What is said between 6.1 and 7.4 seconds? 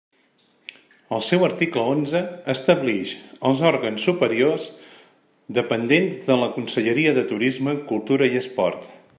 de la Conselleria de